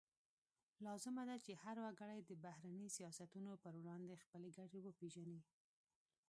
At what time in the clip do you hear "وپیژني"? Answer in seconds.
4.83-5.39